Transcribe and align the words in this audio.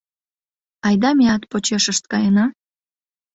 Айда 0.87 1.09
меат 1.17 1.43
почешышт 1.51 2.03
каена. 2.11 2.45